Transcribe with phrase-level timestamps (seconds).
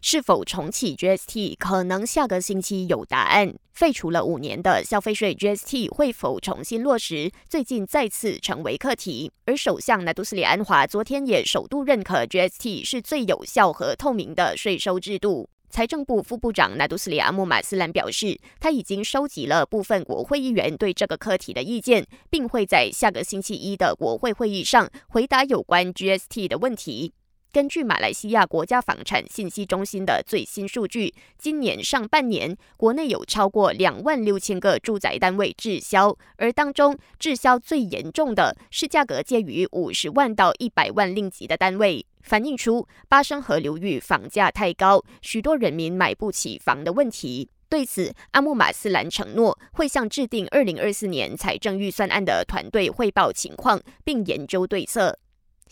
[0.00, 3.54] 是否重启 GST，可能下个星期有答案。
[3.72, 9.32] 废除了五年的消费税 GST 会否重新落实，最近再次成为课题。
[9.46, 15.48] 而首相纳杜斯里安华昨天也首度认可 GST 是最有效和透明的税收制度。
[15.70, 27.14] 财政部副部长纳杜斯里阿穆马斯兰表示，他已经收集了部分国会议员对这个课题的意见，并会在下个星期一的国会会议上回答有关 GST 的问题。
[27.52, 47.50] 根据马来西亚国家房产信息中心的最新数据，今年上半年国内有超过两万六千个住宅单位滞销，而当中滞销最严重的是价格介于五十万到一百万令吉的单位，反映出巴生河流域房价太高，许多人民买不起房的问题。
[47.68, 55.18] 对此，阿木马斯兰承诺会向制定二零二四年财政预算案的团队汇报情况，并研究对策。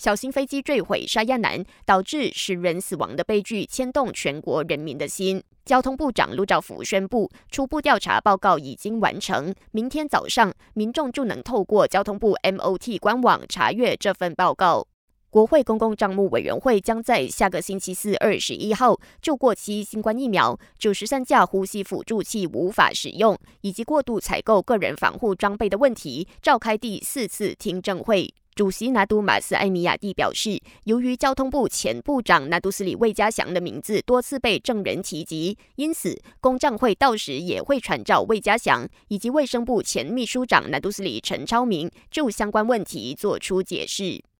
[0.01, 5.43] 小型飞机坠毁沙亚南，导致十人死亡的悲剧牵动全国人民的心。
[5.67, 14.87] 交通部长陆兆福宣布，初步调查报告已经完成，明天早上民众就能透过交通部 MOT 官网查阅这份报告。
[15.29, 28.33] 国会公共账目委员会将在下个星期四二十一号就过期新冠疫苗、九十三架呼吸辅助器无法使用以及过度采购个人防护装备的问题，召开第四次听证会。
[28.54, 44.23] 主席拿督马斯艾米亚蒂表示，由于交通部前部长拿督斯里魏家祥的名字多次被证人提及，因此公账会到时也会传召魏家祥以及卫生部前秘书长拿督斯里陈超明就相关问题作出解释。